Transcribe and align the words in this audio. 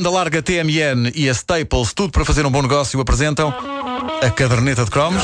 Da 0.00 0.08
larga 0.08 0.40
TMN 0.40 1.12
e 1.14 1.28
a 1.28 1.32
Staples, 1.32 1.92
tudo 1.92 2.10
para 2.10 2.24
fazer 2.24 2.46
um 2.46 2.50
bom 2.50 2.62
negócio, 2.62 2.98
apresentam 3.00 3.52
a 4.22 4.30
caderneta 4.30 4.82
de 4.82 4.90
cromos. 4.90 5.22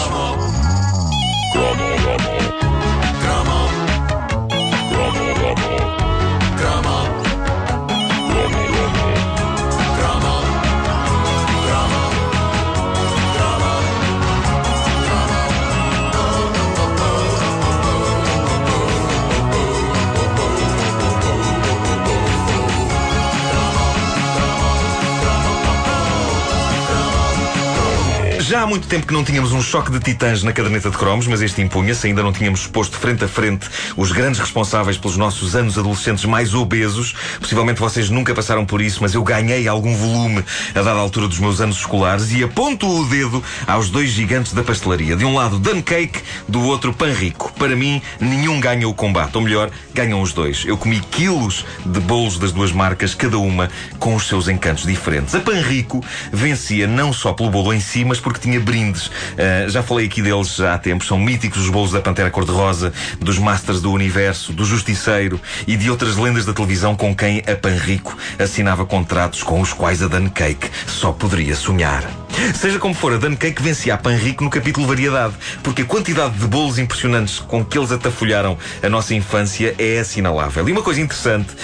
Já 28.46 28.62
há 28.62 28.66
muito 28.66 28.86
tempo 28.86 29.08
que 29.08 29.12
não 29.12 29.24
tínhamos 29.24 29.50
um 29.50 29.60
choque 29.60 29.90
de 29.90 29.98
titãs 29.98 30.44
na 30.44 30.52
caderneta 30.52 30.88
de 30.88 30.96
cromos, 30.96 31.26
mas 31.26 31.42
este 31.42 31.60
impunha-se. 31.60 32.06
Ainda 32.06 32.22
não 32.22 32.32
tínhamos 32.32 32.64
posto 32.68 32.96
frente 32.96 33.24
a 33.24 33.28
frente 33.28 33.68
os 33.96 34.12
grandes 34.12 34.38
responsáveis 34.38 34.96
pelos 34.96 35.16
nossos 35.16 35.56
anos 35.56 35.76
adolescentes 35.76 36.24
mais 36.24 36.54
obesos. 36.54 37.12
Possivelmente 37.40 37.80
vocês 37.80 38.08
nunca 38.08 38.32
passaram 38.32 38.64
por 38.64 38.80
isso, 38.80 39.00
mas 39.02 39.14
eu 39.14 39.24
ganhei 39.24 39.66
algum 39.66 39.96
volume 39.96 40.44
a 40.76 40.80
dada 40.80 40.92
altura 40.92 41.26
dos 41.26 41.40
meus 41.40 41.60
anos 41.60 41.78
escolares 41.78 42.30
e 42.30 42.44
aponto 42.44 42.88
o 42.88 43.04
dedo 43.06 43.42
aos 43.66 43.90
dois 43.90 44.10
gigantes 44.10 44.52
da 44.52 44.62
pastelaria. 44.62 45.16
De 45.16 45.24
um 45.24 45.34
lado, 45.34 45.58
Dan 45.58 45.82
Cake, 45.82 46.22
do 46.46 46.62
outro, 46.62 46.92
Pan 46.92 47.12
Rico. 47.12 47.52
Para 47.58 47.74
mim, 47.74 48.00
nenhum 48.20 48.60
ganha 48.60 48.88
o 48.88 48.94
combate. 48.94 49.34
Ou 49.34 49.42
melhor, 49.42 49.72
ganham 49.92 50.22
os 50.22 50.32
dois. 50.32 50.62
Eu 50.64 50.76
comi 50.76 51.00
quilos 51.10 51.64
de 51.84 51.98
bolos 51.98 52.38
das 52.38 52.52
duas 52.52 52.70
marcas, 52.70 53.12
cada 53.12 53.38
uma 53.38 53.68
com 53.98 54.14
os 54.14 54.28
seus 54.28 54.46
encantos 54.46 54.84
diferentes. 54.84 55.34
A 55.34 55.40
Pan 55.40 55.60
Rico 55.60 56.00
vencia 56.32 56.86
não 56.86 57.12
só 57.12 57.32
pelo 57.32 57.50
bolo 57.50 57.74
em 57.74 57.80
si, 57.80 58.04
mas 58.04 58.20
porque 58.20 58.35
tinha 58.40 58.60
brindes. 58.60 59.06
Uh, 59.06 59.68
já 59.68 59.82
falei 59.82 60.06
aqui 60.06 60.22
deles 60.22 60.60
há 60.60 60.78
tempo. 60.78 61.04
São 61.04 61.18
míticos 61.18 61.62
os 61.62 61.70
bolos 61.70 61.92
da 61.92 62.00
Pantera 62.00 62.30
Cor-de-Rosa, 62.30 62.92
dos 63.20 63.38
Masters 63.38 63.80
do 63.80 63.92
Universo, 63.92 64.52
do 64.52 64.64
Justiceiro 64.64 65.40
e 65.66 65.76
de 65.76 65.90
outras 65.90 66.16
lendas 66.16 66.44
da 66.44 66.52
televisão 66.52 66.94
com 66.94 67.14
quem 67.14 67.42
a 67.46 67.56
Panrico 67.56 68.16
assinava 68.38 68.84
contratos 68.84 69.42
com 69.42 69.60
os 69.60 69.72
quais 69.72 70.02
a 70.02 70.08
Dan 70.08 70.28
Cake 70.28 70.70
só 70.86 71.12
poderia 71.12 71.54
sonhar. 71.54 72.25
Seja 72.54 72.78
como 72.78 72.94
for, 72.94 73.14
a 73.14 73.16
Dan 73.16 73.34
Cake 73.34 73.62
vencia 73.62 73.94
a 73.94 73.96
Panrico 73.96 74.44
no 74.44 74.50
capítulo 74.50 74.86
Variedade, 74.86 75.34
porque 75.62 75.82
a 75.82 75.84
quantidade 75.84 76.34
de 76.38 76.46
bolos 76.46 76.78
impressionantes 76.78 77.40
com 77.40 77.64
que 77.64 77.78
eles 77.78 77.90
atafolharam 77.90 78.58
a 78.82 78.88
nossa 78.88 79.14
infância 79.14 79.74
é 79.78 79.98
assinalável. 79.98 80.68
E 80.68 80.72
uma 80.72 80.82
coisa 80.82 81.00
interessante 81.00 81.52
uh, 81.52 81.56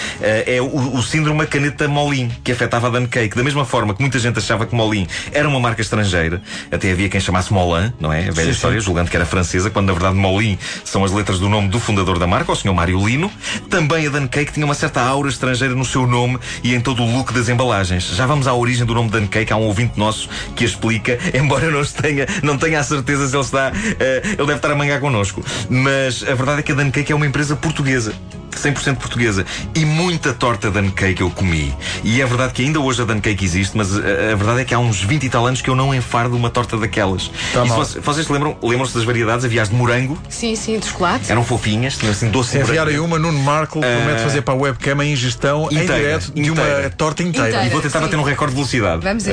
é 0.46 0.60
o, 0.60 0.96
o 0.96 1.02
síndrome 1.02 1.46
caneta 1.46 1.86
Molin, 1.88 2.30
que 2.42 2.52
afetava 2.52 2.86
a 2.86 2.90
Dan 2.90 3.06
Cake. 3.06 3.36
Da 3.36 3.42
mesma 3.42 3.64
forma 3.64 3.94
que 3.94 4.00
muita 4.00 4.18
gente 4.18 4.38
achava 4.38 4.64
que 4.66 4.74
Molin 4.74 5.06
era 5.32 5.46
uma 5.46 5.60
marca 5.60 5.82
estrangeira, 5.82 6.40
até 6.70 6.90
havia 6.90 7.08
quem 7.08 7.20
chamasse 7.20 7.52
Molin, 7.52 7.92
não 8.00 8.12
é? 8.12 8.28
A 8.28 8.32
velha 8.32 8.46
sim, 8.46 8.50
história, 8.50 8.80
sim. 8.80 8.86
julgando 8.86 9.10
que 9.10 9.16
era 9.16 9.26
francesa, 9.26 9.70
quando 9.70 9.88
na 9.88 9.92
verdade 9.92 10.16
Molin 10.16 10.58
são 10.84 11.04
as 11.04 11.12
letras 11.12 11.38
do 11.38 11.48
nome 11.48 11.68
do 11.68 11.78
fundador 11.78 12.18
da 12.18 12.26
marca, 12.26 12.50
o 12.50 12.56
Sr. 12.56 12.72
Mário 12.72 13.06
Lino. 13.06 13.30
Também 13.68 14.06
a 14.06 14.10
Dan 14.10 14.26
Cake 14.26 14.52
tinha 14.52 14.64
uma 14.64 14.74
certa 14.74 15.02
aura 15.02 15.28
estrangeira 15.28 15.74
no 15.74 15.84
seu 15.84 16.06
nome 16.06 16.38
e 16.62 16.74
em 16.74 16.80
todo 16.80 17.02
o 17.02 17.16
look 17.16 17.32
das 17.32 17.48
embalagens. 17.48 18.04
Já 18.04 18.26
vamos 18.26 18.46
à 18.46 18.54
origem 18.54 18.86
do 18.86 18.94
nome 18.94 19.10
Dan 19.10 19.26
Cake, 19.26 19.52
há 19.52 19.56
um 19.56 19.62
ouvinte 19.62 19.98
nosso 19.98 20.28
que 20.56 20.61
a 20.64 20.66
explica, 20.66 21.18
embora 21.34 21.70
não 21.70 21.84
tenha, 21.84 22.26
não 22.42 22.58
tenha 22.58 22.80
a 22.80 22.84
certeza 22.84 23.28
se 23.28 23.36
ele 23.36 23.44
está. 23.44 23.70
Uh, 23.70 24.26
ele 24.26 24.36
deve 24.36 24.54
estar 24.54 24.70
a 24.70 24.74
mangar 24.74 25.00
connosco. 25.00 25.44
Mas 25.68 26.22
a 26.22 26.34
verdade 26.34 26.60
é 26.60 26.62
que 26.62 26.72
a 26.72 26.74
Dan 26.74 26.90
Cake 26.90 27.12
é 27.12 27.14
uma 27.14 27.26
empresa 27.26 27.56
portuguesa. 27.56 28.14
100% 28.56 28.96
portuguesa. 28.96 29.44
E 29.74 29.84
muita 29.84 30.32
torta 30.32 30.70
Dan 30.70 30.90
Cake 30.90 31.20
eu 31.20 31.30
comi. 31.30 31.74
E 32.04 32.20
é 32.20 32.26
verdade 32.26 32.52
que 32.52 32.62
ainda 32.62 32.80
hoje 32.80 33.02
a 33.02 33.04
Dan 33.04 33.20
Cake 33.20 33.44
existe, 33.44 33.76
mas 33.76 33.96
a, 33.96 34.00
a, 34.00 34.36
verdade 34.36 34.60
é 34.60 34.64
que 34.64 34.74
há 34.74 34.78
uns 34.78 35.00
20 35.00 35.24
e 35.24 35.28
tal 35.28 35.46
anos 35.46 35.60
que 35.60 35.68
eu 35.68 35.74
não 35.74 35.94
enfardo 35.94 36.36
uma 36.36 36.50
torta 36.50 36.76
daquelas. 36.76 37.30
Tá 37.52 37.64
e 37.64 37.68
se 37.68 37.74
vocês, 37.74 38.04
vocês 38.04 38.28
lembram, 38.28 38.56
lembram-se 38.62 38.94
das 38.94 39.04
variedades? 39.04 39.44
Havia 39.44 39.62
as 39.62 39.68
de 39.68 39.74
morango. 39.74 40.18
Sim, 40.28 40.54
sim, 40.54 40.78
de 40.78 40.86
chocolate. 40.86 41.30
Eram 41.30 41.44
fofinhas, 41.44 41.96
tinham 41.96 42.12
assim 42.12 42.30
doce 42.30 42.58
de 42.58 42.64
morango. 42.64 43.04
uma, 43.04 43.18
Nuno 43.18 43.38
Marco 43.38 43.78
uh, 43.78 43.82
promete 43.82 44.22
fazer 44.22 44.42
para 44.42 44.54
a 44.54 44.56
webcam 44.56 45.00
a 45.00 45.04
ingestão 45.04 45.66
inteira, 45.66 45.82
em 45.82 45.86
direto 45.86 46.32
de 46.32 46.50
uma 46.50 46.90
torta 46.96 47.22
inteira. 47.22 47.48
inteira. 47.48 47.66
E 47.66 47.70
vou 47.70 47.80
tentar 47.80 47.98
sim. 47.98 48.04
bater 48.04 48.18
um 48.18 48.22
recorde 48.22 48.52
de 48.52 48.56
velocidade. 48.56 49.02
Vamos 49.02 49.26
uh, 49.26 49.30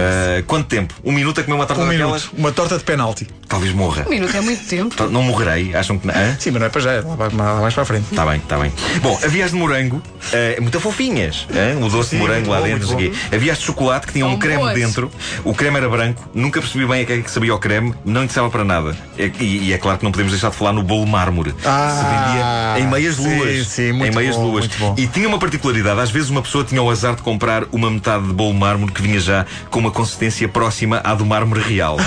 Quanto 0.47 0.67
tempo? 0.67 0.93
Um 1.03 1.11
minuto 1.11 1.39
a 1.39 1.43
comer 1.43 1.55
uma 1.55 1.65
torta 1.65 1.83
um 1.83 1.87
daquelas? 1.87 2.23
Minuto. 2.23 2.39
Uma 2.39 2.51
torta 2.51 2.77
de 2.77 2.83
penalti. 2.83 3.27
Talvez 3.47 3.73
morra. 3.73 4.05
Um 4.05 4.09
minuto 4.09 4.35
é 4.35 4.41
muito 4.41 4.67
tempo. 4.67 5.07
Não 5.07 5.23
morrerei, 5.23 5.75
acham 5.75 5.97
que 5.97 6.05
não? 6.05 6.13
Sim, 6.39 6.51
mas 6.51 6.59
não 6.59 6.67
é 6.67 6.69
para 6.69 6.81
já, 6.81 6.91
é 6.93 7.01
lá 7.01 7.61
mais 7.61 7.73
para 7.73 7.83
a 7.83 7.85
frente. 7.85 8.05
Está 8.11 8.25
bem, 8.25 8.37
está 8.37 8.57
bem. 8.57 8.71
Bom, 9.01 9.08
havia 9.23 9.45
as 9.45 9.51
de 9.51 9.57
morango 9.57 9.97
uh, 9.97 10.61
muito 10.61 10.79
fofinhas. 10.79 11.47
Uh, 11.49 11.85
o 11.85 11.89
doce 11.89 12.09
Sim, 12.11 12.17
de 12.17 12.21
morango 12.21 12.49
lá 12.49 12.59
bom, 12.59 12.65
dentro. 12.65 12.97
Havia 13.31 13.51
as 13.51 13.59
de 13.59 13.65
chocolate 13.65 14.07
que 14.07 14.13
tinha 14.13 14.25
um 14.25 14.37
creme 14.37 14.57
boas. 14.57 14.75
dentro. 14.75 15.11
O 15.43 15.53
creme 15.53 15.77
era 15.77 15.89
branco. 15.89 16.29
Nunca 16.33 16.59
percebi 16.59 16.85
bem 16.85 17.03
a 17.03 17.05
que 17.05 17.13
é 17.13 17.21
que 17.21 17.31
sabia 17.31 17.53
o 17.53 17.59
creme. 17.59 17.93
Não 18.05 18.21
interessava 18.21 18.49
para 18.49 18.63
nada. 18.63 18.95
E, 19.17 19.67
e, 19.69 19.73
é 19.73 19.77
claro 19.77 19.97
que 19.97 20.03
não 20.03 20.11
podemos 20.11 20.31
deixar 20.31 20.49
de 20.49 20.55
falar 20.55 20.73
no 20.73 20.83
bolo 20.83 21.05
mármore. 21.05 21.53
Ah, 21.65 21.89
se 21.97 22.03
vendia 22.03 22.85
em 22.85 22.89
meias 22.89 23.17
luas. 23.17 23.57
Sim, 23.57 23.63
sim, 23.63 23.91
muito 23.91 24.11
em 24.11 24.15
meias 24.15 24.35
bom, 24.35 24.51
luas. 24.51 24.69
E 24.97 25.07
tinha 25.07 25.27
uma 25.27 25.39
particularidade. 25.39 25.99
Às 25.99 26.11
vezes 26.11 26.29
uma 26.29 26.41
pessoa 26.41 26.63
tinha 26.63 26.81
o 26.81 26.89
azar 26.89 27.15
de 27.15 27.21
comprar 27.21 27.63
uma 27.71 27.89
metade 27.89 28.27
de 28.27 28.33
bolo 28.33 28.53
mármore 28.53 28.91
que 28.91 29.01
vinha 29.01 29.19
já 29.19 29.45
com 29.69 29.79
uma 29.79 29.91
consistência 29.91 30.47
próxima 30.47 31.01
à 31.03 31.13
do 31.13 31.25
mármore 31.25 31.61
real. 31.61 31.97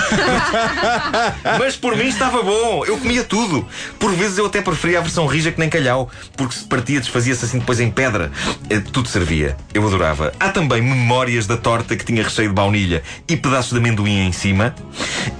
Mas 1.59 1.75
por 1.75 1.95
mim 1.95 2.07
estava 2.07 2.41
bom. 2.41 2.83
Eu 2.85 2.97
comia 2.97 3.23
tudo. 3.23 3.65
Por 3.99 4.13
vezes 4.13 4.37
eu 4.37 4.45
até 4.45 4.61
preferia 4.61 4.99
a 4.99 5.01
versão 5.01 5.25
rija 5.25 5.51
que 5.51 5.59
nem 5.59 5.69
calhau. 5.69 6.09
Porque 6.35 6.55
se 6.55 6.63
partia, 6.63 6.92
desfazia-se 6.99 7.45
assim 7.45 7.59
depois 7.59 7.79
em 7.79 7.89
pedra. 7.89 8.31
Eh, 8.69 8.79
tudo 8.79 9.07
servia. 9.07 9.57
Eu 9.73 9.85
adorava. 9.87 10.33
Há 10.39 10.49
também 10.49 10.81
memórias 10.81 11.47
da 11.47 11.57
torta 11.57 11.95
que 11.95 12.05
tinha 12.05 12.23
recheio 12.23 12.49
de 12.49 12.55
baunilha 12.55 13.03
e 13.27 13.35
pedaços 13.35 13.71
de 13.71 13.77
amendoim 13.79 14.27
em 14.27 14.31
cima. 14.31 14.73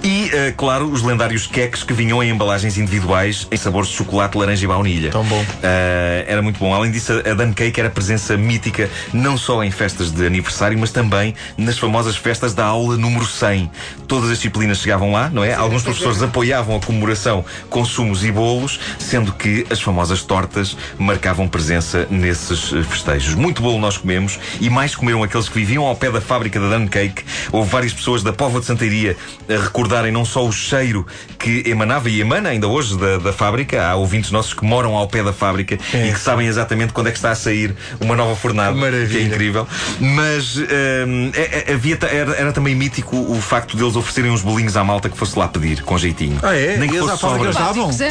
E, 0.02 0.23
uh, 0.34 0.54
claro, 0.56 0.90
os 0.90 1.02
lendários 1.02 1.46
queques 1.46 1.82
que 1.82 1.92
vinham 1.92 2.22
em 2.22 2.30
embalagens 2.30 2.76
individuais 2.76 3.46
em 3.50 3.56
sabores 3.56 3.88
de 3.88 3.96
chocolate, 3.96 4.36
laranja 4.36 4.64
e 4.64 4.68
baunilha. 4.68 5.10
Tão 5.10 5.24
bom. 5.24 5.40
Uh, 5.40 6.24
era 6.26 6.42
muito 6.42 6.58
bom. 6.58 6.74
Além 6.74 6.90
disso, 6.90 7.12
a 7.12 7.34
Dan 7.34 7.52
Cake 7.52 7.78
era 7.78 7.90
presença 7.90 8.36
mítica 8.36 8.90
não 9.12 9.36
só 9.36 9.62
em 9.62 9.70
festas 9.70 10.10
de 10.10 10.26
aniversário, 10.26 10.78
mas 10.78 10.90
também 10.90 11.34
nas 11.56 11.78
famosas 11.78 12.16
festas 12.16 12.54
da 12.54 12.64
aula 12.64 12.96
número 12.96 13.24
100. 13.24 13.70
Todas 14.08 14.30
as 14.30 14.36
disciplinas 14.36 14.78
chegavam 14.78 15.12
lá, 15.12 15.28
não 15.30 15.44
é? 15.44 15.54
Alguns 15.54 15.82
professores 15.82 16.22
apoiavam 16.22 16.76
a 16.76 16.80
comemoração 16.80 17.44
com 17.70 17.84
sumos 17.84 18.24
e 18.24 18.32
bolos, 18.32 18.80
sendo 18.98 19.32
que 19.32 19.66
as 19.70 19.80
famosas 19.80 20.22
tortas 20.22 20.76
marcavam 20.98 21.48
presença 21.48 22.06
nesses 22.10 22.72
eh, 22.72 22.82
festejos. 22.82 23.34
Muito 23.34 23.62
bolo 23.62 23.78
nós 23.78 23.96
comemos 23.96 24.38
e 24.60 24.68
mais 24.70 24.94
comeram 24.94 25.22
aqueles 25.22 25.48
que 25.48 25.58
viviam 25.58 25.84
ao 25.84 25.96
pé 25.96 26.10
da 26.10 26.20
fábrica 26.20 26.58
da 26.58 26.68
Dan 26.68 26.86
Cake. 26.86 27.24
Houve 27.52 27.70
várias 27.70 27.92
pessoas 27.92 28.22
da 28.22 28.32
Póvoa 28.32 28.60
de 28.60 28.66
Santeiria 28.66 29.16
a 29.48 29.62
recordarem 29.62 30.12
não 30.12 30.23
só 30.24 30.44
o 30.44 30.52
cheiro 30.52 31.06
que 31.38 31.62
emanava 31.66 32.08
e 32.08 32.20
emana 32.20 32.50
ainda 32.50 32.66
hoje 32.66 32.96
da, 32.96 33.18
da 33.18 33.32
fábrica. 33.32 33.86
Há 33.86 33.94
ouvintes 33.94 34.30
nossos 34.30 34.54
que 34.54 34.64
moram 34.64 34.96
ao 34.96 35.08
pé 35.08 35.22
da 35.22 35.32
fábrica 35.32 35.78
é. 35.92 36.08
e 36.08 36.12
que 36.12 36.18
sabem 36.18 36.46
exatamente 36.46 36.92
quando 36.92 37.08
é 37.08 37.10
que 37.10 37.18
está 37.18 37.30
a 37.30 37.34
sair 37.34 37.74
uma 38.00 38.16
nova 38.16 38.36
fornada. 38.36 38.74
Maravilha. 38.74 39.08
Que 39.08 39.18
é 39.18 39.22
incrível. 39.22 39.66
Mas 40.00 40.56
hum, 40.56 41.30
é, 41.34 41.64
é, 41.70 41.72
havia, 41.74 41.98
era, 42.10 42.32
era, 42.34 42.52
também 42.52 42.74
mítico 42.74 43.16
o 43.16 43.40
facto 43.40 43.76
deles 43.76 43.96
oferecerem 43.96 44.30
uns 44.30 44.42
bolinhos 44.42 44.76
à 44.76 44.84
malta 44.84 45.08
que 45.08 45.16
fosse 45.16 45.38
lá 45.38 45.48
pedir, 45.48 45.82
com 45.82 45.96
jeitinho. 45.98 46.38
Ah, 46.42 46.54
é? 46.54 46.76
Nem 46.76 46.88
que 46.88 46.98
fosse 46.98 47.18
sobras. 47.18 47.56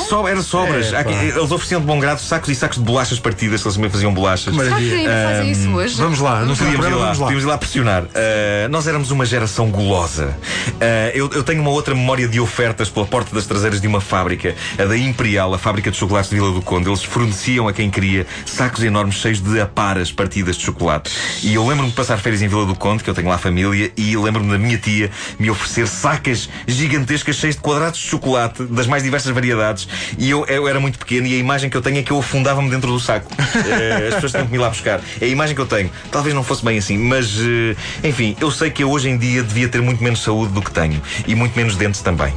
So, 0.07 0.27
era 0.27 0.41
sobras. 0.41 0.93
É, 0.93 1.25
eles 1.25 1.51
ofereciam 1.51 1.81
de 1.81 1.87
bom 1.87 1.99
grado 1.99 2.19
sacos 2.19 2.49
e 2.49 2.55
sacos 2.55 2.77
de 2.77 2.83
bolachas 2.83 3.19
partidas, 3.19 3.61
que 3.61 3.67
eles 3.67 3.75
também 3.75 3.89
faziam 3.89 4.13
bolachas. 4.13 4.53
Maravilha. 4.53 4.97
Será 4.97 5.41
que 5.41 5.51
isso 5.51 5.69
hoje? 5.71 5.95
Vamos 5.95 6.19
lá, 6.19 6.41
não 6.41 6.55
podíamos 6.55 6.85
ir 6.85 6.89
lá, 6.89 6.97
vamos 6.97 7.19
lá. 7.19 7.25
Podíamos 7.25 7.43
ir 7.43 7.47
lá 7.47 7.57
pressionar. 7.57 8.03
Uh, 8.03 8.69
nós 8.69 8.87
éramos 8.87 9.11
uma 9.11 9.25
geração 9.25 9.69
gulosa. 9.69 10.37
Uh, 10.67 11.11
eu, 11.13 11.29
eu, 11.33 11.43
tenho 11.43 11.61
uma 11.61 11.71
outra 11.71 11.92
memória 11.93 12.27
de 12.27 12.39
ofertas 12.39 12.89
pela 12.89 13.05
porta 13.05 13.33
das 13.33 13.45
traseiras 13.45 13.81
de 13.81 13.87
uma 13.87 14.01
fábrica, 14.01 14.55
a 14.77 14.85
da 14.85 14.97
Imperial, 14.97 15.53
a 15.53 15.57
fábrica 15.57 15.91
de 15.91 15.97
chocolates 15.97 16.29
de 16.29 16.35
Vila 16.35 16.51
do 16.51 16.61
Conde. 16.61 16.89
Eles 16.89 17.03
forneciam 17.03 17.67
a 17.67 17.73
quem 17.73 17.89
queria 17.89 18.25
sacos 18.45 18.83
enormes 18.83 19.15
cheios 19.15 19.39
de 19.39 19.59
aparas 19.59 20.11
partidas 20.11 20.57
de 20.57 20.63
chocolate. 20.63 21.11
E 21.41 21.53
eu 21.53 21.65
lembro-me 21.67 21.89
de 21.89 21.95
passar 21.95 22.17
férias 22.17 22.41
em 22.41 22.47
Vila 22.47 22.65
do 22.65 22.75
Conde, 22.75 23.03
que 23.03 23.09
eu 23.09 23.13
tenho 23.13 23.29
lá 23.29 23.37
família, 23.37 23.91
e 23.95 24.15
lembro-me 24.15 24.51
da 24.51 24.57
minha 24.57 24.77
tia 24.77 25.09
me 25.39 25.49
oferecer 25.49 25.87
sacas 25.87 26.49
gigantescas 26.67 27.35
cheias 27.35 27.55
de 27.55 27.61
quadrados 27.61 27.99
de 27.99 28.07
chocolate, 28.07 28.63
das 28.63 28.87
mais 28.87 29.03
diversas 29.03 29.31
variedades. 29.31 29.87
E 30.17 30.29
eu, 30.29 30.45
eu 30.45 30.67
era 30.67 30.79
muito 30.79 30.99
pequeno 30.99 31.27
e 31.27 31.35
a 31.35 31.37
imagem 31.37 31.69
que 31.69 31.77
eu 31.77 31.81
tenho 31.81 31.99
é 31.99 32.03
que 32.03 32.11
eu 32.11 32.19
afundava-me 32.19 32.69
dentro 32.69 32.91
do 32.91 32.99
saco. 32.99 33.31
Uh, 33.33 34.07
as 34.07 34.15
pessoas 34.15 34.31
têm 34.31 34.45
que 34.45 34.51
me 34.51 34.57
ir 34.57 34.61
lá 34.61 34.69
buscar. 34.69 35.01
É 35.19 35.25
a 35.25 35.27
imagem 35.27 35.55
que 35.55 35.61
eu 35.61 35.65
tenho. 35.65 35.89
Talvez 36.11 36.33
não 36.33 36.43
fosse 36.43 36.63
bem 36.63 36.77
assim, 36.77 36.97
mas 36.97 37.39
uh, 37.39 37.75
enfim, 38.03 38.35
eu 38.39 38.51
sei 38.51 38.69
que 38.69 38.83
eu 38.83 38.91
hoje 38.91 39.09
em 39.09 39.17
dia 39.17 39.43
devia 39.43 39.67
ter 39.67 39.81
muito 39.81 40.03
menos 40.03 40.21
saúde 40.21 40.53
do 40.53 40.61
que 40.61 40.71
tenho 40.71 41.01
e 41.27 41.35
muito 41.35 41.55
menos 41.55 41.75
dentes 41.83 42.01
também. 42.01 42.33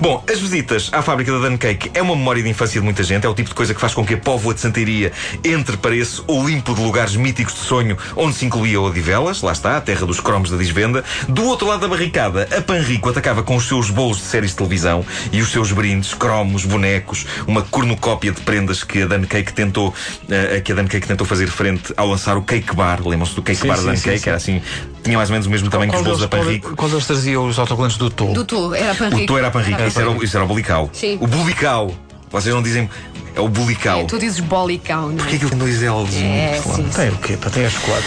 Bom, 0.00 0.22
as 0.30 0.40
visitas 0.40 0.90
à 0.92 1.02
fábrica 1.02 1.32
da 1.32 1.38
Dan 1.38 1.56
Cake 1.56 1.90
é 1.94 2.02
uma 2.02 2.14
memória 2.14 2.42
de 2.42 2.48
infância 2.48 2.80
de 2.80 2.84
muita 2.84 3.02
gente. 3.02 3.26
É 3.26 3.28
o 3.28 3.34
tipo 3.34 3.48
de 3.48 3.54
coisa 3.54 3.74
que 3.74 3.80
faz 3.80 3.94
com 3.94 4.04
que 4.04 4.14
a 4.14 4.16
póvoa 4.16 4.54
de 4.54 4.60
Santeiria 4.60 5.12
entre 5.44 5.76
para 5.76 5.94
esse 5.94 6.22
Olimpo 6.26 6.74
de 6.74 6.82
lugares 6.82 7.16
míticos 7.16 7.54
de 7.54 7.60
sonho 7.60 7.96
onde 8.16 8.34
se 8.34 8.44
incluía 8.44 8.80
Odivelas, 8.80 9.42
lá 9.42 9.52
está, 9.52 9.76
a 9.76 9.80
terra 9.80 10.06
dos 10.06 10.20
cromos 10.20 10.50
da 10.50 10.56
desvenda. 10.56 11.04
Do 11.28 11.44
outro 11.44 11.66
lado 11.66 11.80
da 11.80 11.88
barricada, 11.88 12.48
a 12.56 12.60
Panrico 12.60 13.08
atacava 13.08 13.42
com 13.42 13.56
os 13.56 13.66
seus 13.66 13.90
bolos 13.90 14.18
de 14.18 14.24
séries 14.24 14.50
de 14.50 14.56
televisão 14.56 15.04
e 15.32 15.40
os 15.40 15.50
seus 15.50 15.72
brindes, 15.72 16.14
cromos, 16.14 16.64
bonecos, 16.64 17.26
uma 17.46 17.62
cornucópia 17.62 18.32
de 18.32 18.40
prendas 18.40 18.84
que 18.84 19.02
a 19.02 19.06
Dan 19.06 19.24
Cake 19.24 19.52
tentou, 19.52 19.88
uh, 19.88 20.62
que 20.62 20.72
a 20.72 20.74
Dan 20.74 20.86
Cake 20.86 21.06
tentou 21.06 21.26
fazer 21.26 21.48
frente 21.48 21.92
ao 21.96 22.08
lançar 22.08 22.36
o 22.36 22.42
Cake 22.42 22.74
Bar. 22.74 23.06
Lembram-se 23.06 23.34
do 23.34 23.42
Cake 23.42 23.60
Sim, 23.60 23.68
Bar 23.68 23.76
sim, 23.78 23.84
da 23.84 23.90
Dan 23.92 23.96
sim, 23.96 24.18
sim. 24.18 24.28
Era 24.28 24.36
assim, 24.36 24.62
tinha 25.02 25.16
mais 25.16 25.28
ou 25.30 25.32
menos 25.34 25.46
o 25.46 25.50
mesmo 25.50 25.70
tamanho 25.70 25.90
que 25.90 25.96
os 25.98 26.02
bolos 26.04 26.20
da 26.20 26.28
Panrico. 26.28 26.74
Quando 26.76 26.92
eles 26.94 27.06
traziam 27.06 27.46
os 27.46 27.58
autocolantes 27.58 27.96
do 27.96 28.10
Tolo. 28.10 28.34
Do 28.34 28.44
tu, 28.44 28.74
era 28.74 28.92
O 28.92 28.96
panrico. 28.96 29.26
to 29.26 29.38
era 29.38 29.48
a 29.48 29.50
panrica, 29.50 29.86
isso 29.86 30.00
era, 30.00 30.10
o- 30.10 30.22
isso 30.24 30.36
era 30.36 30.44
o 30.44 30.48
bulical. 30.48 30.90
Sim. 30.92 31.18
O 31.20 31.26
bulical. 31.26 31.90
Vocês 32.30 32.54
não 32.54 32.62
dizem. 32.62 32.88
É 33.38 33.40
o 33.40 33.48
bulical. 33.48 34.00
É, 34.00 34.04
tu 34.04 34.18
dizes 34.18 34.40
bolicão, 34.40 35.10
não 35.10 35.16
Porquê 35.16 35.36
é? 35.36 35.38
que 35.38 35.44
ele 35.44 35.50
tem 35.50 35.58
dois 35.60 35.80
L's? 35.80 36.16
É, 36.16 36.60
Sei 36.60 36.70
lá. 36.72 36.76
sim, 36.76 36.88
Tem 36.88 37.08
o 37.10 37.16
quê? 37.18 37.38
Tem 37.52 37.64
a 37.66 37.70
chocolate. 37.70 38.06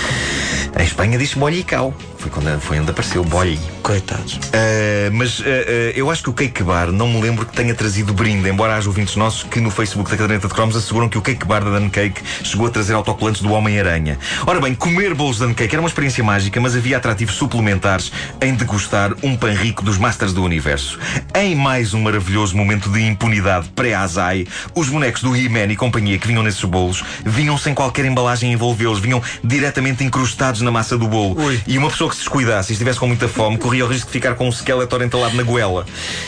Em 0.77 0.83
Espanha 0.83 1.17
diz 1.17 1.33
bollicau. 1.33 1.93
Foi, 2.17 2.29
quando, 2.29 2.59
foi 2.59 2.79
onde 2.79 2.91
apareceu 2.91 3.23
bolli. 3.23 3.59
Coitados. 3.81 4.35
Uh, 4.35 5.11
mas 5.11 5.39
uh, 5.39 5.43
uh, 5.43 5.45
eu 5.95 6.11
acho 6.11 6.21
que 6.21 6.29
o 6.29 6.33
Cake 6.33 6.61
Bar 6.61 6.91
não 6.91 7.07
me 7.07 7.19
lembro 7.19 7.47
que 7.47 7.53
tenha 7.55 7.73
trazido 7.73 8.13
brinde, 8.13 8.47
embora 8.47 8.75
haja 8.75 8.87
ouvintes 8.87 9.15
nossos 9.15 9.41
que 9.41 9.59
no 9.59 9.71
Facebook 9.71 10.09
da 10.11 10.15
Caderneta 10.15 10.47
de 10.47 10.53
Cromos 10.53 10.75
asseguram 10.75 11.09
que 11.09 11.17
o 11.17 11.21
Cake 11.21 11.43
Bar 11.47 11.63
da 11.63 11.71
Dan 11.71 11.89
Cake 11.89 12.21
chegou 12.43 12.67
a 12.67 12.69
trazer 12.69 12.93
autocolantes 12.93 13.41
do 13.41 13.51
Homem-Aranha. 13.51 14.19
Ora 14.45 14.61
bem, 14.61 14.75
comer 14.75 15.15
bolos 15.15 15.37
de 15.37 15.47
Dan 15.47 15.55
Cake 15.55 15.73
era 15.73 15.81
uma 15.81 15.87
experiência 15.87 16.23
mágica, 16.23 16.61
mas 16.61 16.75
havia 16.75 16.97
atrativos 16.97 17.33
suplementares 17.33 18.11
em 18.39 18.53
degustar 18.53 19.15
um 19.23 19.35
pão 19.35 19.53
rico 19.55 19.83
dos 19.83 19.97
Masters 19.97 20.31
do 20.31 20.43
Universo. 20.43 20.99
Em 21.33 21.55
mais 21.55 21.95
um 21.95 22.01
maravilhoso 22.01 22.55
momento 22.55 22.87
de 22.87 23.01
impunidade 23.01 23.67
pré-Azai, 23.69 24.45
os 24.75 24.89
bonecos 24.89 25.20
do 25.21 25.35
He-Man 25.35 25.71
e 25.71 25.75
companhia 25.75 26.17
que 26.17 26.27
vinham 26.27 26.43
nesses 26.43 26.63
bolos 26.63 27.03
vinham 27.25 27.57
sem 27.57 27.73
qualquer 27.73 28.05
embalagem 28.05 28.51
envolvê-los, 28.51 28.99
vinham 28.99 29.21
diretamente 29.43 30.03
incrustados 30.03 30.61
na 30.61 30.71
massa 30.71 30.97
do 30.97 31.07
bolo. 31.07 31.39
Ui. 31.41 31.61
E 31.67 31.77
uma 31.77 31.89
pessoa 31.89 32.09
que 32.09 32.15
se 32.15 32.21
descuidasse 32.21 32.71
e 32.71 32.73
estivesse 32.73 32.99
com 32.99 33.07
muita 33.07 33.27
fome 33.27 33.57
corria 33.57 33.85
o 33.85 33.87
risco 33.87 34.07
de 34.07 34.13
ficar 34.13 34.35
com 34.35 34.47
um 34.47 34.51
Skeletor 34.51 35.01
entalado 35.01 35.35
na 35.35 35.43
goela. 35.43 35.85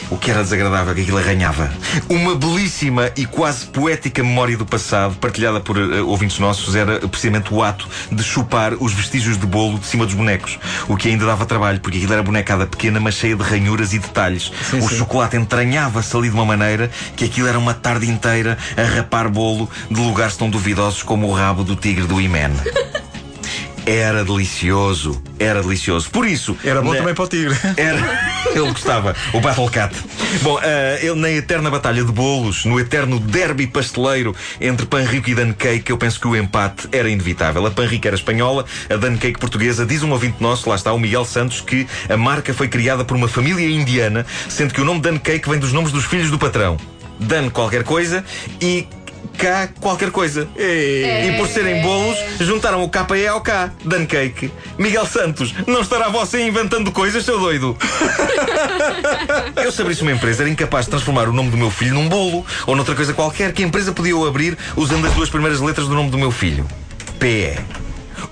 O 0.09 0.17
que 0.17 0.31
era 0.31 0.43
desagradável, 0.43 0.93
que 0.93 1.01
aquilo 1.01 1.17
arranhava. 1.17 1.71
Uma 2.09 2.35
belíssima 2.35 3.11
e 3.15 3.25
quase 3.25 3.65
poética 3.65 4.23
memória 4.23 4.57
do 4.57 4.65
passado, 4.65 5.15
partilhada 5.15 5.59
por 5.59 5.77
eh, 5.77 6.01
ouvintes 6.01 6.39
nossos, 6.39 6.75
era 6.75 6.99
precisamente 7.07 7.53
o 7.53 7.61
ato 7.63 7.87
de 8.11 8.23
chupar 8.23 8.73
os 8.75 8.93
vestígios 8.93 9.37
de 9.37 9.45
bolo 9.45 9.79
de 9.79 9.85
cima 9.85 10.05
dos 10.05 10.13
bonecos. 10.13 10.59
O 10.87 10.95
que 10.95 11.09
ainda 11.09 11.25
dava 11.25 11.45
trabalho, 11.45 11.79
porque 11.79 11.97
aquilo 11.97 12.13
era 12.13 12.23
bonecada 12.23 12.65
pequena, 12.65 12.99
mas 12.99 13.15
cheia 13.15 13.35
de 13.35 13.43
ranhuras 13.43 13.93
e 13.93 13.99
detalhes. 13.99 14.51
Sim, 14.69 14.79
o 14.79 14.89
sim. 14.89 14.97
chocolate 14.97 15.35
entranhava-se 15.35 16.15
ali 16.15 16.29
de 16.29 16.35
uma 16.35 16.45
maneira 16.45 16.89
que 17.15 17.25
aquilo 17.25 17.47
era 17.47 17.57
uma 17.57 17.73
tarde 17.73 18.09
inteira 18.09 18.57
a 18.77 18.82
rapar 18.85 19.29
bolo 19.29 19.69
de 19.89 19.99
lugares 19.99 20.35
tão 20.37 20.49
duvidosos 20.49 21.03
como 21.03 21.27
o 21.27 21.33
rabo 21.33 21.63
do 21.63 21.75
tigre 21.75 22.05
do 22.05 22.19
Iman. 22.21 22.51
Era 23.85 24.23
delicioso, 24.23 25.21
era 25.37 25.61
delicioso. 25.61 26.09
Por 26.09 26.25
isso. 26.25 26.55
Era 26.63 26.81
bom 26.81 26.91
na- 26.93 26.99
também 26.99 27.13
para 27.13 27.25
o 27.25 27.27
tigre. 27.27 27.53
era. 27.75 27.99
Ele 28.55 28.71
gostava. 28.71 29.13
O 29.33 29.41
Battle 29.41 29.69
Cat. 29.69 29.93
Bom, 30.41 30.57
ah, 30.57 30.97
ele 31.01 31.15
na 31.15 31.29
eterna 31.29 31.69
batalha 31.69 32.01
de 32.01 32.11
bolos, 32.11 32.63
no 32.63 32.79
eterno 32.79 33.19
derby 33.19 33.67
pasteleiro 33.67 34.33
entre 34.61 34.85
Panrico 34.85 35.29
e 35.29 35.35
Dan 35.35 35.51
Cake, 35.51 35.91
eu 35.91 35.97
penso 35.97 36.17
que 36.17 36.27
o 36.27 36.33
empate 36.35 36.87
era 36.93 37.09
inevitável. 37.09 37.65
A 37.65 37.71
Panrico 37.71 38.07
era 38.07 38.15
espanhola, 38.15 38.63
a 38.89 38.95
Dan 38.95 39.17
Cake 39.17 39.37
portuguesa. 39.37 39.85
Diz 39.85 40.01
um 40.01 40.11
ouvinte 40.11 40.37
nosso, 40.39 40.69
lá 40.69 40.75
está, 40.75 40.93
o 40.93 40.99
Miguel 40.99 41.25
Santos, 41.25 41.59
que 41.59 41.85
a 42.07 42.15
marca 42.15 42.53
foi 42.53 42.69
criada 42.69 43.03
por 43.03 43.17
uma 43.17 43.27
família 43.27 43.67
indiana, 43.67 44.25
sendo 44.47 44.73
que 44.73 44.79
o 44.79 44.85
nome 44.85 45.01
Dan 45.01 45.17
Cake 45.17 45.49
vem 45.49 45.59
dos 45.59 45.73
nomes 45.73 45.91
dos 45.91 46.05
filhos 46.05 46.31
do 46.31 46.39
patrão. 46.39 46.77
Dan 47.19 47.49
qualquer 47.49 47.83
coisa 47.83 48.23
e 48.61 48.87
K 49.37 49.69
qualquer 49.79 50.11
coisa. 50.11 50.47
E 50.57 51.35
por 51.37 51.47
serem 51.47 51.81
bolos, 51.81 52.17
juntaram 52.39 52.83
o 52.83 52.89
KE 52.89 53.27
ao 53.27 53.41
K. 53.41 53.71
Dan 53.83 54.05
Cake. 54.05 54.51
Miguel 54.77 55.05
Santos, 55.05 55.53
não 55.67 55.81
estará 55.81 56.09
você 56.09 56.45
inventando 56.45 56.91
coisas, 56.91 57.23
seu 57.25 57.39
doido? 57.39 57.77
Eu, 59.55 59.71
se 59.71 59.81
abrisse 59.81 60.01
uma 60.01 60.11
empresa, 60.11 60.43
era 60.43 60.49
incapaz 60.49 60.85
de 60.85 60.91
transformar 60.91 61.27
o 61.27 61.33
nome 61.33 61.49
do 61.49 61.57
meu 61.57 61.71
filho 61.71 61.93
num 61.93 62.07
bolo 62.07 62.45
ou 62.65 62.75
noutra 62.75 62.95
coisa 62.95 63.13
qualquer 63.13 63.53
que 63.53 63.63
empresa 63.63 63.91
podia 63.91 64.15
o 64.15 64.25
abrir 64.27 64.57
usando 64.75 65.07
as 65.07 65.13
duas 65.13 65.29
primeiras 65.29 65.59
letras 65.59 65.87
do 65.87 65.95
nome 65.95 66.09
do 66.09 66.17
meu 66.17 66.31
filho. 66.31 66.65
PE. 67.19 67.82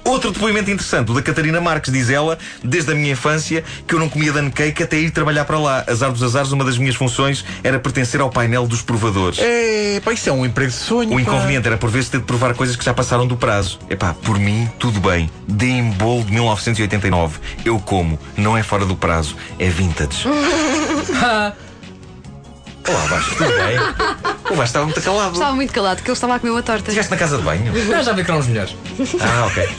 Outro 0.03 0.31
depoimento 0.31 0.69
interessante, 0.69 1.11
o 1.11 1.13
da 1.13 1.21
Catarina 1.21 1.61
Marques, 1.61 1.91
diz 1.91 2.09
ela, 2.09 2.37
desde 2.63 2.91
a 2.91 2.95
minha 2.95 3.11
infância, 3.11 3.63
que 3.87 3.95
eu 3.95 3.99
não 3.99 4.09
comia 4.09 4.31
dan 4.31 4.49
cake 4.49 4.83
até 4.83 4.97
ir 4.97 5.11
trabalhar 5.11 5.45
para 5.45 5.59
lá. 5.59 5.83
Azar 5.87 6.11
dos 6.11 6.23
azares, 6.23 6.51
uma 6.51 6.63
das 6.63 6.77
minhas 6.77 6.95
funções 6.95 7.45
era 7.63 7.79
pertencer 7.79 8.21
ao 8.21 8.29
painel 8.29 8.67
dos 8.67 8.81
provadores. 8.81 9.39
É, 9.39 10.01
pá, 10.03 10.13
isso 10.13 10.29
é 10.29 10.31
um 10.31 10.45
emprego 10.45 10.71
de 10.71 10.77
sonho. 10.77 11.09
O 11.09 11.15
pá. 11.15 11.21
inconveniente 11.21 11.67
era 11.67 11.77
por 11.77 11.89
vezes 11.89 12.09
ter 12.09 12.19
de 12.19 12.25
provar 12.25 12.53
coisas 12.53 12.75
que 12.75 12.83
já 12.83 12.93
passaram 12.93 13.27
do 13.27 13.37
prazo. 13.37 13.79
Epá, 13.89 14.13
por 14.13 14.39
mim, 14.39 14.69
tudo 14.79 14.99
bem. 14.99 15.29
Deem 15.47 15.91
bolo 15.91 16.23
de 16.23 16.31
1989. 16.31 17.39
Eu 17.65 17.79
como. 17.79 18.19
Não 18.37 18.57
é 18.57 18.63
fora 18.63 18.85
do 18.85 18.95
prazo. 18.95 19.35
É 19.59 19.69
vintage. 19.69 20.25
Olá, 22.91 23.07
Baixo, 23.09 23.35
tudo 23.35 23.49
bem? 23.49 23.79
O 24.51 24.55
Baixo 24.55 24.63
estava 24.63 24.85
muito 24.85 25.01
calado. 25.01 25.33
Estava 25.33 25.55
muito 25.55 25.73
calado, 25.73 26.01
que 26.01 26.09
ele 26.09 26.13
estava 26.13 26.35
a 26.35 26.39
comer 26.39 26.51
uma 26.51 26.61
torta. 26.63 26.81
Estiveste 26.81 27.11
na 27.11 27.17
casa 27.17 27.37
de 27.37 27.43
banho? 27.43 27.73
Eu 27.75 28.03
já 28.03 28.11
vi 28.11 28.23
que 28.23 28.29
eram 28.29 28.39
os 28.41 28.47
melhores. 28.47 28.75
Ah, 29.21 29.45
ok. 29.45 29.69